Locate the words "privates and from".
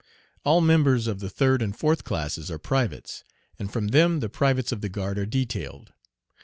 2.57-3.89